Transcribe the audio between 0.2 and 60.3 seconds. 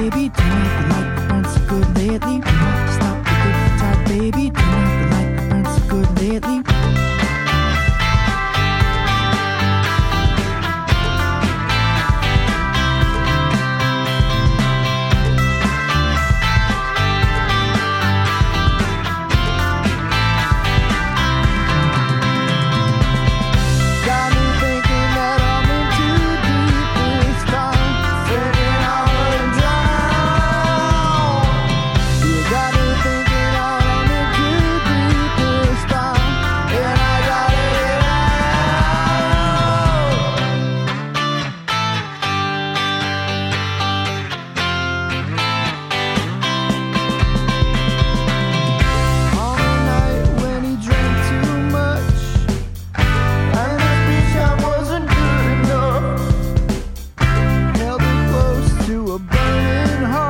deep. burning heart.